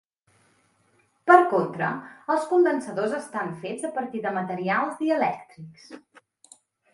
[1.31, 1.89] Per contra,
[2.35, 5.87] els condensadors estan fets a partir de materials dielèctrics.